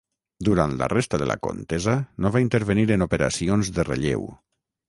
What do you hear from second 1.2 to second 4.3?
de la contesa no va intervenir en operacions de relleu.